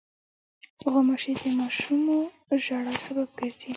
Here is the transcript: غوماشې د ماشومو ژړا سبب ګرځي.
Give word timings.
غوماشې 0.91 1.33
د 1.41 1.43
ماشومو 1.59 2.17
ژړا 2.63 2.93
سبب 3.05 3.29
ګرځي. 3.39 3.69